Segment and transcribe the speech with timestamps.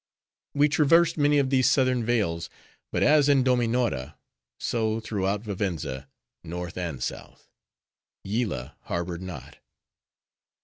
[0.55, 2.49] We traversed many of these southern vales;
[2.91, 6.07] but as in Dominora,—so, throughout Vivenza,
[6.43, 9.57] North and South,—Yillah harbored not.